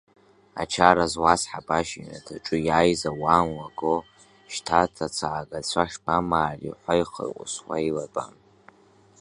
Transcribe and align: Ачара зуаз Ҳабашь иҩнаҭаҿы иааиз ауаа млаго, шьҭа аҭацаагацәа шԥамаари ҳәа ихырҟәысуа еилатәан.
Ачара 0.61 1.05
зуаз 1.13 1.41
Ҳабашь 1.49 1.93
иҩнаҭаҿы 1.97 2.57
иааиз 2.67 3.01
ауаа 3.09 3.43
млаго, 3.47 3.95
шьҭа 4.53 4.79
аҭацаагацәа 4.85 5.83
шԥамаари 5.91 6.77
ҳәа 6.81 6.93
ихырҟәысуа 7.01 7.75
еилатәан. 7.81 8.35